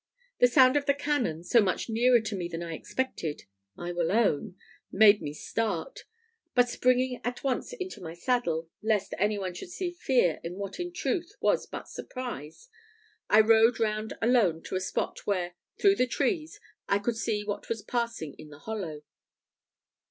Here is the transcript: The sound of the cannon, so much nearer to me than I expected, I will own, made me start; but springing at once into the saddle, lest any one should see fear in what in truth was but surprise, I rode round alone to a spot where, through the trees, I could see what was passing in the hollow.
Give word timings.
The 0.39 0.47
sound 0.47 0.77
of 0.77 0.87
the 0.87 0.95
cannon, 0.95 1.43
so 1.43 1.61
much 1.61 1.87
nearer 1.87 2.21
to 2.21 2.35
me 2.35 2.47
than 2.47 2.63
I 2.63 2.73
expected, 2.73 3.43
I 3.77 3.91
will 3.91 4.11
own, 4.11 4.55
made 4.91 5.21
me 5.21 5.31
start; 5.31 6.05
but 6.55 6.67
springing 6.67 7.21
at 7.23 7.43
once 7.43 7.71
into 7.73 7.99
the 7.99 8.15
saddle, 8.15 8.71
lest 8.81 9.13
any 9.19 9.37
one 9.37 9.53
should 9.53 9.69
see 9.69 9.91
fear 9.91 10.39
in 10.43 10.55
what 10.55 10.79
in 10.79 10.91
truth 10.91 11.33
was 11.39 11.67
but 11.67 11.87
surprise, 11.87 12.67
I 13.29 13.41
rode 13.41 13.79
round 13.79 14.13
alone 14.23 14.63
to 14.63 14.75
a 14.75 14.79
spot 14.81 15.27
where, 15.27 15.53
through 15.79 15.97
the 15.97 16.07
trees, 16.07 16.59
I 16.89 16.97
could 16.97 17.15
see 17.15 17.43
what 17.43 17.69
was 17.69 17.83
passing 17.83 18.33
in 18.39 18.49
the 18.49 18.57
hollow. 18.57 19.03